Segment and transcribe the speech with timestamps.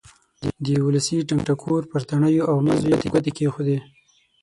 [0.65, 3.77] د ولسي ټنګ ټکور پر تڼیو او مزو یې ګوتې کېښودې.